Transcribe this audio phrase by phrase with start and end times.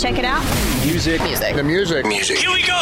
[0.00, 0.42] Check it out.
[0.84, 1.22] Music.
[1.22, 1.54] Music.
[1.54, 2.04] The music.
[2.06, 2.36] Music.
[2.38, 2.74] Here we go.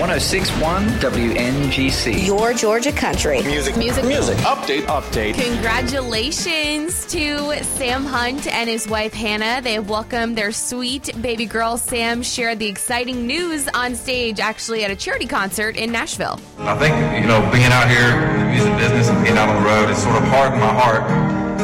[0.00, 2.26] 1061 WNGC.
[2.26, 3.42] Your Georgia country.
[3.42, 3.76] Music.
[3.76, 4.04] Music.
[4.04, 4.36] Music.
[4.38, 4.82] Update.
[4.82, 5.34] Update.
[5.34, 9.62] Congratulations to Sam Hunt and his wife Hannah.
[9.62, 11.76] They have welcomed their sweet baby girl.
[11.78, 16.40] Sam shared the exciting news on stage, actually at a charity concert in Nashville.
[16.58, 19.62] I think, you know, being out here in the music business and being out on
[19.62, 21.02] the road is sort of hard in my heart.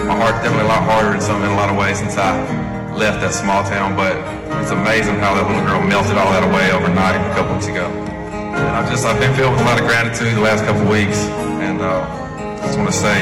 [0.06, 2.83] My heart's definitely a lot harder in some in a lot of ways since I
[2.96, 4.14] left that small town, but
[4.62, 7.86] it's amazing how that little girl melted all that away overnight a couple weeks ago.
[7.86, 11.18] And I just, I've been filled with a lot of gratitude the last couple weeks,
[11.58, 13.18] and uh, I just want to say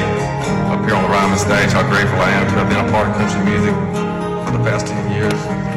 [0.69, 3.09] up here on the Ryman stage how grateful I am to have been a part
[3.09, 3.73] of country music
[4.45, 5.73] for the past 10 years.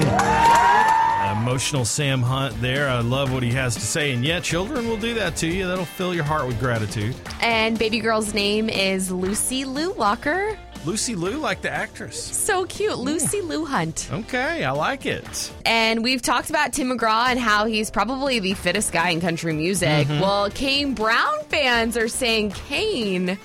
[1.46, 2.88] Emotional Sam Hunt there.
[2.88, 4.12] I love what he has to say.
[4.12, 5.66] And yeah, children will do that to you.
[5.66, 7.14] That'll fill your heart with gratitude.
[7.40, 10.58] And baby girl's name is Lucy Lou Walker.
[10.86, 12.16] Lucy Liu, like the actress.
[12.22, 12.96] So cute.
[12.96, 14.08] Lucy Lou Hunt.
[14.12, 15.52] Okay, I like it.
[15.64, 19.52] And we've talked about Tim McGraw and how he's probably the fittest guy in country
[19.52, 20.06] music.
[20.06, 20.20] Mm-hmm.
[20.20, 23.36] Well, Kane Brown fans are saying Kane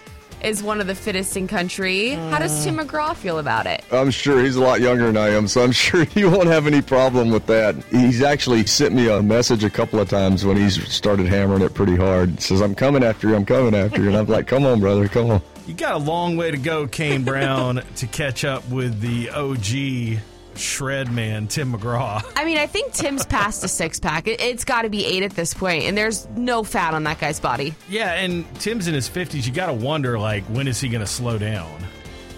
[0.43, 2.09] is one of the fittest in country.
[2.09, 2.83] How does Tim uh.
[2.83, 3.83] McGraw feel about it?
[3.91, 6.67] I'm sure he's a lot younger than I am, so I'm sure he won't have
[6.67, 7.75] any problem with that.
[7.89, 11.73] He's actually sent me a message a couple of times when he's started hammering it
[11.73, 12.39] pretty hard.
[12.39, 14.09] Says, I'm coming after you, I'm coming after you.
[14.09, 15.41] And I'm like, come on, brother, come on.
[15.67, 20.19] You got a long way to go, Kane Brown, to catch up with the OG
[20.57, 22.23] shred man, Tim McGraw.
[22.35, 24.27] I mean, I think Tim's past a six pack.
[24.27, 27.19] It, it's got to be eight at this point, and there's no fat on that
[27.19, 27.73] guy's body.
[27.89, 29.45] Yeah, and Tim's in his 50s.
[29.45, 31.79] You got to wonder, like, when is he going to slow down?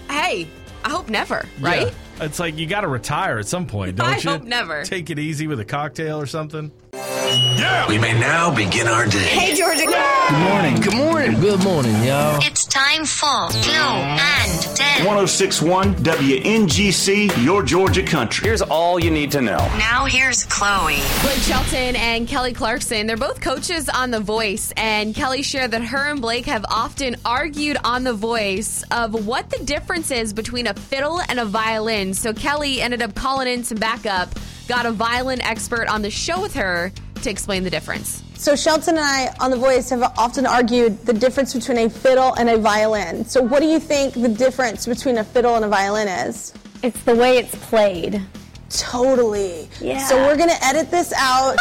[0.10, 0.48] Hey,
[0.84, 1.88] I hope never, right?
[1.88, 2.26] Yeah.
[2.26, 4.30] It's like you got to retire at some point, don't I you?
[4.30, 4.84] hope never.
[4.84, 6.72] Take it easy with a cocktail or something.
[6.94, 7.88] Yeah.
[7.90, 9.18] We may now begin our day.
[9.20, 9.86] Hey, Georgia.
[9.86, 10.76] Good morning.
[10.82, 11.40] Good morning.
[11.42, 12.40] Good morning, y'all.
[12.44, 15.06] It's time for Flo and Dev.
[15.06, 18.48] 1061 WNGC, your Georgia country.
[18.48, 19.60] Here's all you need to know.
[19.78, 20.96] Now here's Chloe.
[21.22, 25.84] Blake Shelton and Kelly Clarkson, they're both coaches on The Voice, and Kelly shared that
[25.84, 30.66] her and Blake have often argued on The Voice of what the difference is between
[30.66, 32.16] a fiddle and a violin.
[32.16, 34.30] So Kelly ended up calling in some backup,
[34.68, 36.92] got a violin expert on the show with her
[37.22, 38.23] to explain the difference.
[38.36, 42.34] So Shelton and I on The Voice have often argued the difference between a fiddle
[42.34, 43.26] and a violin.
[43.26, 46.54] So what do you think the difference between a fiddle and a violin is?
[46.82, 48.22] It's the way it's played.
[48.70, 49.70] Totally.
[49.80, 50.06] Yeah.
[50.08, 51.56] So we're gonna edit this out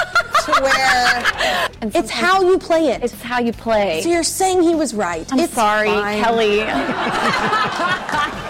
[0.47, 3.05] to where it's how you play it.
[3.05, 4.01] It's how you play.
[4.01, 5.31] so you're saying he was right.
[5.33, 6.23] I'm it's sorry, fine.
[6.23, 6.59] Kelly.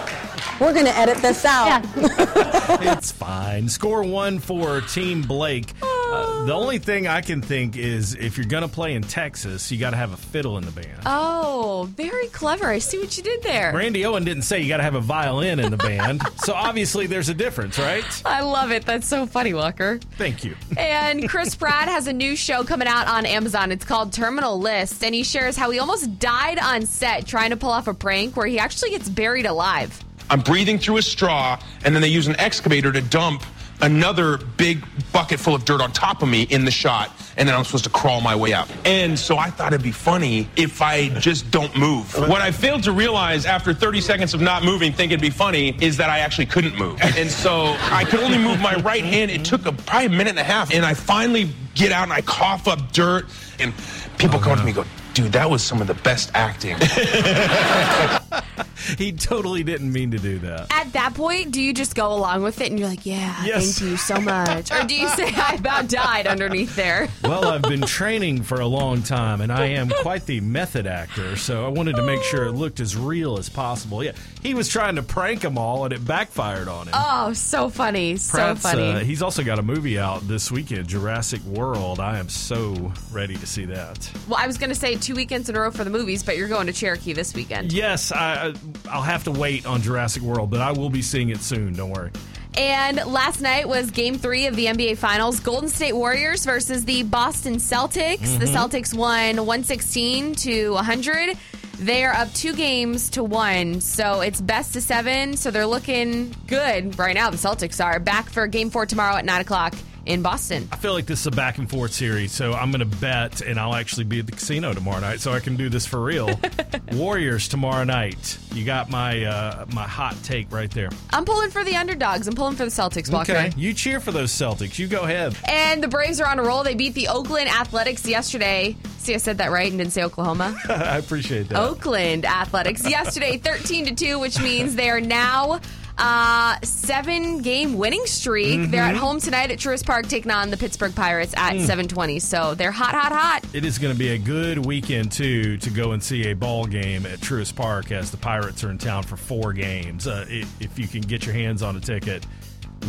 [0.59, 1.83] We're gonna edit this out.
[1.97, 2.93] Yeah.
[2.97, 3.67] it's fine.
[3.67, 5.73] Score one for Team Blake.
[5.81, 6.02] Oh.
[6.13, 9.71] Uh, the only thing I can think is if you're going to play in Texas,
[9.71, 11.01] you got to have a fiddle in the band.
[11.05, 12.67] Oh, very clever.
[12.67, 13.73] I see what you did there.
[13.73, 16.21] Randy Owen didn't say you got to have a violin in the band.
[16.37, 18.21] so obviously there's a difference, right?
[18.25, 18.85] I love it.
[18.85, 19.99] That's so funny, Walker.
[20.17, 20.55] Thank you.
[20.77, 23.71] And Chris Pratt has a new show coming out on Amazon.
[23.71, 27.57] It's called Terminal List, and he shares how he almost died on set trying to
[27.57, 30.03] pull off a prank where he actually gets buried alive.
[30.29, 33.43] I'm breathing through a straw, and then they use an excavator to dump
[33.83, 37.55] another big bucket full of dirt on top of me in the shot, and then
[37.55, 38.69] I'm supposed to crawl my way out.
[38.85, 42.17] And so I thought it'd be funny if I just don't move.
[42.17, 45.77] What I failed to realize after 30 seconds of not moving, think it'd be funny,
[45.81, 46.99] is that I actually couldn't move.
[47.23, 49.29] And so I could only move my right hand.
[49.29, 52.13] It took a, probably a minute and a half, and I finally get out and
[52.13, 53.27] I cough up dirt,
[53.59, 53.71] and
[54.17, 56.75] people come up to me and go, dude, that was some of the best acting.
[58.97, 60.67] he totally didn't mean to do that.
[60.71, 63.79] At that point, do you just go along with it and you're like, yeah, Yes.
[63.79, 64.71] thank you so much?
[64.71, 67.07] or do you say, I about died underneath there?
[67.23, 71.35] Well, I've been training for a long time, and I am quite the method actor,
[71.35, 74.03] so I wanted to make sure it looked as real as possible.
[74.03, 76.93] Yeah, he was trying to prank them all, and it backfired on him.
[76.95, 78.17] Oh, so funny.
[78.17, 78.91] So Pratt's, funny.
[78.91, 81.99] uh, he's also got a movie out this weekend, Jurassic World.
[81.99, 84.09] I am so ready to see that.
[84.27, 86.37] well, I was going to say two weekends in a row for the movies, but
[86.37, 87.71] you're going to Cherokee this weekend.
[87.73, 88.42] Yes, I,
[88.89, 91.73] I'll have to wait on Jurassic World, but I will be seeing it soon.
[91.73, 92.11] Don't worry.
[92.55, 97.01] And last night was game three of the NBA Finals Golden State Warriors versus the
[97.03, 98.37] Boston Celtics.
[98.39, 98.53] The Mhm.
[98.53, 101.35] Celtics won 116 to 100.
[101.79, 105.35] They are up two games to one, so it's best to seven.
[105.35, 107.31] So they're looking good right now.
[107.31, 109.73] The Celtics are back for game four tomorrow at 9 o'clock
[110.05, 110.67] in Boston.
[110.71, 113.41] I feel like this is a back and forth series, so I'm going to bet,
[113.41, 116.01] and I'll actually be at the casino tomorrow night, so I can do this for
[116.01, 116.29] real.
[116.93, 118.37] Warriors tomorrow night.
[118.53, 120.89] You got my uh, my hot take right there.
[121.11, 122.27] I'm pulling for the underdogs.
[122.27, 123.33] I'm pulling for the Celtics, Walker.
[123.33, 124.77] Okay, you cheer for those Celtics.
[124.77, 125.35] You go ahead.
[125.45, 126.63] And the Braves are on a roll.
[126.63, 128.75] They beat the Oakland Athletics yesterday.
[128.99, 130.57] See, I said that right and didn't say Oklahoma.
[130.69, 131.59] I appreciate that.
[131.59, 135.59] Oakland Athletics yesterday, 13 to 2, which means they are now
[135.97, 138.71] uh, seven game winning streak.
[138.71, 138.99] They're at Mhm.
[138.99, 141.65] home tonight at Truist Park taking on the Pittsburgh Pirates at Mm.
[141.65, 142.19] 720.
[142.19, 143.43] So they're hot, hot, hot.
[143.53, 146.65] It is going to be a good weekend too to go and see a ball
[146.65, 150.07] game at Truist Park as the Pirates are in town for four games.
[150.07, 150.25] Uh,
[150.59, 152.25] if you can get your hands on a ticket,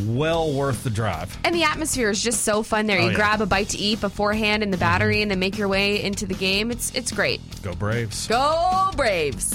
[0.07, 1.37] well worth the drive.
[1.45, 2.99] And the atmosphere is just so fun there.
[2.99, 3.17] Oh, you yeah.
[3.17, 6.27] grab a bite to eat beforehand in the battery and then make your way into
[6.27, 6.71] the game.
[6.71, 7.41] It's it's great.
[7.63, 8.27] Go Braves.
[8.27, 9.55] Go Braves.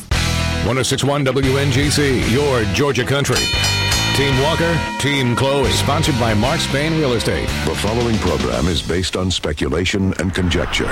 [0.65, 3.37] 1061 WNGC, your Georgia country.
[4.15, 5.69] Team Walker, Team Chloe.
[5.71, 7.47] Sponsored by Mark Spain Real Estate.
[7.65, 10.89] The following program is based on speculation and conjecture.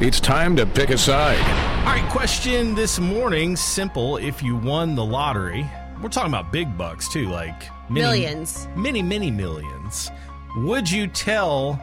[0.00, 1.36] It's time to pick a side.
[1.80, 4.16] All right, question this morning simple.
[4.18, 5.68] If you won the lottery,
[6.00, 8.68] we're talking about big bucks too, like many- Millions.
[8.76, 10.10] Many, many millions.
[10.58, 11.78] Would you tell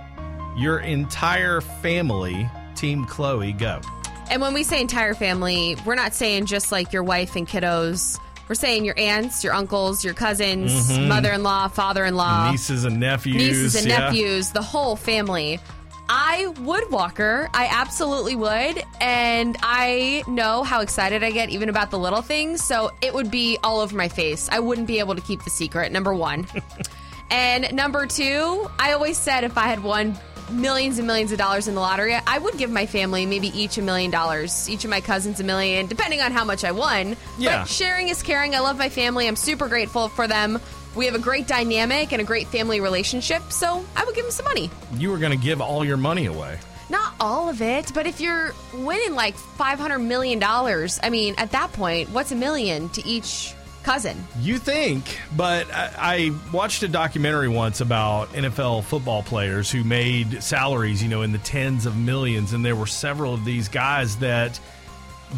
[0.58, 3.82] your entire family, Team Chloe, go?
[4.30, 8.20] And when we say entire family, we're not saying just like your wife and kiddos.
[8.48, 11.08] We're saying your aunts, your uncles, your cousins, Mhm.
[11.08, 13.36] mother in law, father in law, Nieces and nephews.
[13.38, 13.98] nieces and yeah.
[14.00, 15.60] nephews, the whole family.
[16.08, 17.50] I would, Walker.
[17.56, 18.84] I absolutely would.
[19.02, 22.64] And I know how excited I get even about the little things.
[22.64, 24.48] So it would be all over my face.
[24.52, 26.46] I wouldn't be able to keep the secret, number one.
[27.32, 30.16] and number two, I always said if I had won
[30.50, 33.78] millions and millions of dollars in the lottery, I would give my family maybe each
[33.78, 37.16] a million dollars, each of my cousins a million, depending on how much I won.
[37.38, 37.60] Yeah.
[37.60, 38.56] But sharing is caring.
[38.56, 39.28] I love my family.
[39.28, 40.60] I'm super grateful for them.
[40.96, 44.32] We have a great dynamic and a great family relationship, so I would give them
[44.32, 44.70] some money.
[44.94, 46.58] You were going to give all your money away.
[46.90, 51.74] Not all of it, but if you're winning like $500 million, I mean, at that
[51.74, 54.18] point, what's a million to each cousin?
[54.42, 60.42] You think, but I, I watched a documentary once about NFL football players who made
[60.44, 64.18] salaries, you know, in the tens of millions, and there were several of these guys
[64.18, 64.60] that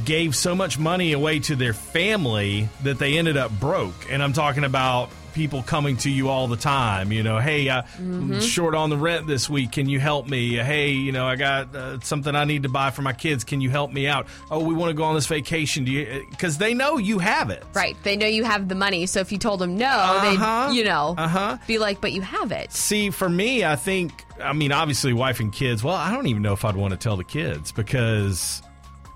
[0.05, 3.95] gave so much money away to their family that they ended up broke.
[4.11, 7.83] And I'm talking about people coming to you all the time, you know, hey, uh,
[8.01, 8.41] Mhm.
[8.41, 10.55] short on the rent this week, can you help me?
[10.55, 13.61] Hey, you know, I got uh, something I need to buy for my kids, can
[13.61, 14.25] you help me out?
[14.49, 17.51] Oh, we want to go on this vacation, do you cuz they know you have
[17.51, 17.63] it.
[17.75, 17.95] Right.
[18.01, 20.69] They know you have the money, so if you told them no, Uh-huh.
[20.71, 21.57] they'd, you know, Uh-huh.
[21.67, 22.73] be like, but you have it.
[22.73, 25.83] See, for me, I think, I mean, obviously, wife and kids.
[25.83, 28.63] Well, I don't even know if I'd want to tell the kids because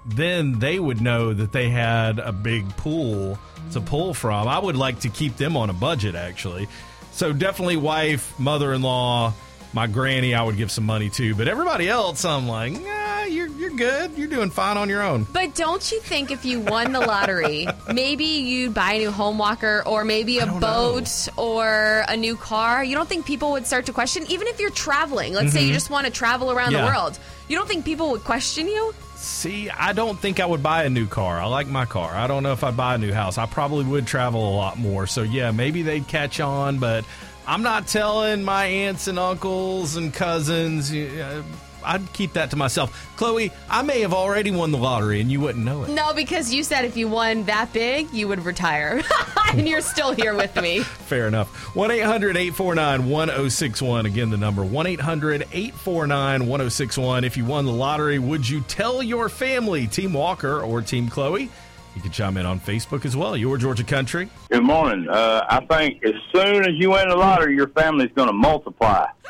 [0.06, 3.38] then they would know that they had a big pool
[3.72, 4.48] to pull from.
[4.48, 6.68] I would like to keep them on a budget, actually.
[7.12, 9.34] So, definitely, wife, mother in law,
[9.74, 11.36] my granny, I would give some money to.
[11.36, 14.18] But everybody else, I'm like, nah, you're, you're good.
[14.18, 15.26] You're doing fine on your own.
[15.32, 19.38] But don't you think if you won the lottery, maybe you'd buy a new home
[19.38, 22.84] walker or maybe a boat or a new car?
[22.84, 25.34] You don't think people would start to question, even if you're traveling?
[25.34, 25.76] Let's say you Mhm.
[25.76, 27.18] just want to travel around the world.
[27.48, 28.94] You don't think people would question you?
[29.22, 31.40] See, I don't think I would buy a new car.
[31.40, 32.12] I like my car.
[32.12, 33.38] I don't know if I'd buy a new house.
[33.38, 35.06] I probably would travel a lot more.
[35.06, 37.06] So, yeah, maybe they'd catch on, but
[37.46, 40.92] I'm not telling my aunts and uncles and cousins.
[40.92, 41.44] Uh,
[41.84, 43.12] I'd keep that to myself.
[43.18, 45.90] Chloe, I may have already won the lottery and you wouldn't know it.
[45.90, 49.02] No, because you said if you won that big, you would retire.
[49.54, 50.80] and you're still here with me.
[50.84, 51.76] Fair enough.
[51.76, 54.06] 1 800 849 1061.
[54.06, 57.24] Again, the number 1 800 849 1061.
[57.24, 61.50] If you won the lottery, would you tell your family, Team Walker or Team Chloe?
[61.96, 63.36] You can chime in on Facebook as well.
[63.36, 64.30] Your Georgia Country.
[64.50, 65.10] Good morning.
[65.10, 69.08] Uh, I think as soon as you win the lottery, your family's going to multiply.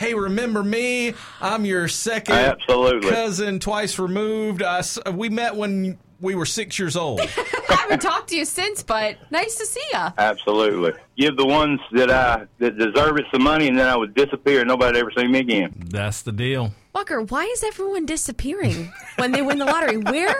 [0.00, 1.12] Hey, remember me?
[1.42, 3.10] I'm your second Absolutely.
[3.10, 4.62] cousin, twice removed.
[4.62, 7.20] I s we met when we were six years old.
[7.68, 9.98] I haven't talked to you since, but nice to see you.
[10.18, 10.92] Absolutely.
[11.16, 14.60] Give the ones that I that deserve it some money, and then I would disappear,
[14.60, 15.74] and nobody ever see me again.
[15.76, 16.72] That's the deal.
[16.94, 19.96] Walker, why is everyone disappearing when they win the lottery?
[19.98, 20.34] Where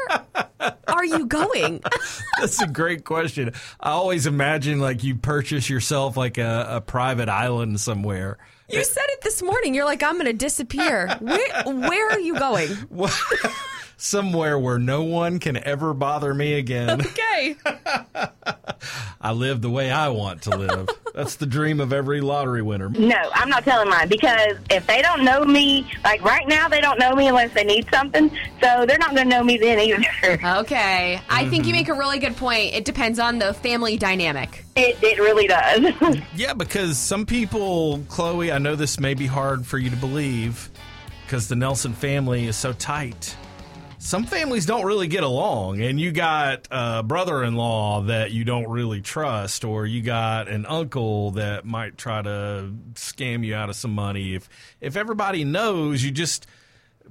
[0.88, 1.80] are you going?
[2.40, 3.52] That's a great question.
[3.78, 8.38] I always imagine like you purchase yourself like a, a private island somewhere.
[8.68, 9.74] You said it this morning.
[9.74, 11.08] You're like, I'm going to disappear.
[11.20, 12.70] Where, where are you going?
[14.02, 17.02] Somewhere where no one can ever bother me again.
[17.10, 17.56] Okay.
[19.20, 20.88] I live the way I want to live.
[21.14, 22.88] That's the dream of every lottery winner.
[22.88, 26.80] No, I'm not telling mine because if they don't know me, like right now, they
[26.80, 28.30] don't know me unless they need something.
[28.62, 30.02] So they're not going to know me then either.
[30.60, 31.20] Okay.
[31.28, 31.80] I think you mm-hmm.
[31.80, 32.74] make a really good point.
[32.74, 34.64] It depends on the family dynamic.
[34.76, 36.24] It, it really does.
[36.34, 40.70] Yeah, because some people, Chloe, I know this may be hard for you to believe
[41.26, 43.36] because the Nelson family is so tight.
[44.02, 48.44] Some families don't really get along, and you got a brother in law that you
[48.46, 53.68] don't really trust, or you got an uncle that might try to scam you out
[53.68, 54.34] of some money.
[54.34, 54.48] If
[54.80, 56.46] if everybody knows, you just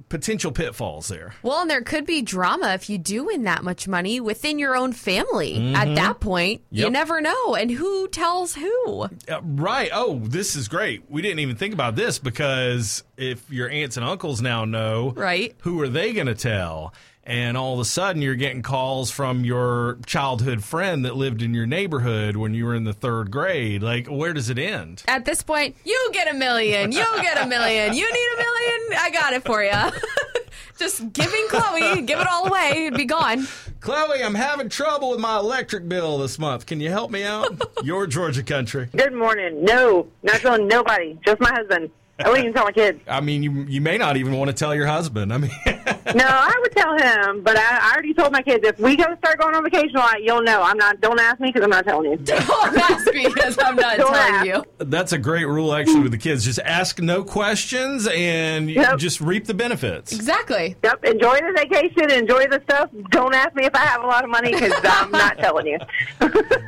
[0.08, 1.34] potential pitfalls there.
[1.42, 4.74] Well, and there could be drama if you do win that much money within your
[4.76, 5.54] own family.
[5.74, 5.94] At Mhm.
[5.96, 7.54] that point, you never know.
[7.54, 9.02] And who tells who?
[9.28, 9.90] Uh, right.
[9.92, 11.04] Oh, this is great.
[11.08, 15.54] We didn't even think about this because if your aunts and uncles now know, right,
[15.60, 16.94] who are they going to tell?
[17.24, 21.52] And all of a sudden, you're getting calls from your childhood friend that lived in
[21.54, 23.82] your neighborhood when you were in the third grade.
[23.82, 25.04] Like, where does it end?
[25.06, 26.92] At this point, you get a million.
[26.92, 27.94] You get a million.
[27.94, 28.98] You need a million.
[28.98, 29.70] I got it for you.
[30.78, 33.46] Just giving Chloe, give it all away, it'd be gone.
[33.80, 36.64] Chloe, I'm having trouble with my electric bill this month.
[36.64, 37.48] Can you help me out?
[37.84, 38.88] your Georgia country.
[38.96, 39.62] Good morning.
[39.62, 41.18] No, not telling nobody.
[41.24, 41.90] Just my husband.
[42.18, 43.00] I wouldn't even tell my kids.
[43.06, 45.32] I mean, you you may not even want to tell your husband.
[45.32, 45.50] I mean,
[46.14, 49.04] No, I would tell him, but I, I already told my kids if we go
[49.18, 50.62] start going on vacation a lot, you'll know.
[50.62, 51.00] I'm not.
[51.00, 52.16] Don't ask me because I'm not telling you.
[52.18, 54.46] Don't ask me because I'm not telling ask.
[54.46, 54.64] you.
[54.78, 56.44] that's a great rule actually with the kids.
[56.44, 58.98] Just ask no questions and you Yep.
[58.98, 60.12] just reap the benefits.
[60.12, 60.76] Exactly.
[60.82, 61.04] Yep.
[61.04, 62.10] Enjoy the vacation.
[62.10, 62.90] Enjoy the stuff.
[63.10, 65.78] Don't ask me if I have a lot of money because I'm not telling you.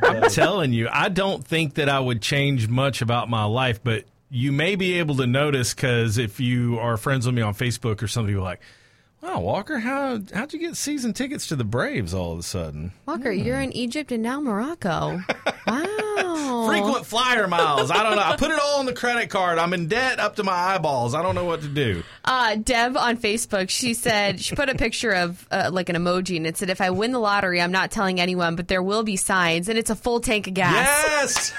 [0.03, 4.05] I'm telling you, I don't think that I would change much about my life, but
[4.29, 8.01] you may be able to notice because if you are friends with me on Facebook
[8.01, 8.61] or something, you're like,
[9.23, 12.91] wow, Walker, how, how'd you get season tickets to the Braves all of a sudden?
[13.05, 15.21] Walker, you're in Egypt and now Morocco.
[15.65, 16.67] Wow.
[16.67, 17.89] Frequent flyer miles.
[17.89, 18.21] I don't know.
[18.21, 19.57] I put it all on the credit card.
[19.57, 21.15] I'm in debt up to my eyeballs.
[21.15, 22.03] I don't know what to do.
[22.25, 26.35] Uh, Deb on Facebook, she said she put a picture of uh, like an emoji
[26.35, 29.03] and it said, "If I win the lottery, I'm not telling anyone, but there will
[29.03, 31.53] be signs, and it's a full tank of gas." Yes.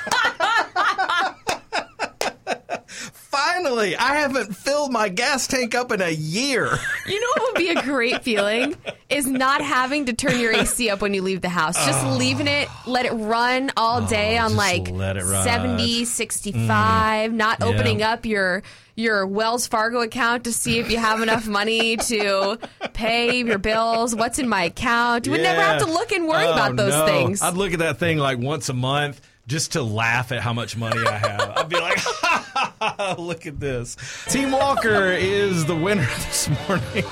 [3.35, 6.67] Finally, I haven't filled my gas tank up in a year.
[7.07, 8.77] You know what would be a great feeling
[9.09, 11.75] is not having to turn your AC up when you leave the house.
[11.87, 12.17] Just oh.
[12.17, 16.07] leaving it, let it run all oh, day on Oh, like let 70, mm.
[16.07, 17.67] 65, not Yeah.
[17.67, 18.63] opening up your
[18.97, 22.59] your Wells Fargo account to see if you have enough money to
[22.93, 25.27] pay your bills, what's in my account.
[25.27, 27.07] You would never have to look and worry Oh, about those no.
[27.07, 27.43] things.
[27.43, 30.77] I'd look at that thing like once a month just to laugh at how much
[30.77, 31.53] money I have.
[31.57, 31.99] I'd be like,
[33.19, 33.97] look at this.
[34.29, 37.05] Team Walker is the winner this morning.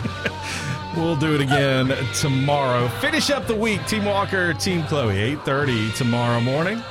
[0.97, 2.89] we'll do it again tomorrow.
[3.01, 6.83] Finish up the week, Team Walker, Team Chloe, 8.30 tomorrow morning.